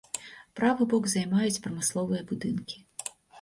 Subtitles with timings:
[0.59, 2.77] Правы бок займаюць прамысловыя будынкі.